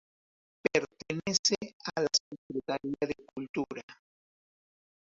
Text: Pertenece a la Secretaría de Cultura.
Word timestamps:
Pertenece 0.63 1.55
a 1.95 2.01
la 2.01 2.07
Secretaría 2.11 2.97
de 3.01 3.23
Cultura. 3.35 3.83